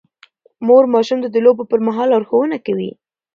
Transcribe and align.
مور 0.65 0.83
ماشوم 0.93 1.19
ته 1.23 1.29
د 1.31 1.37
لوبو 1.45 1.63
پر 1.71 1.79
مهال 1.87 2.07
لارښوونه 2.11 2.57
کوي. 2.65 2.91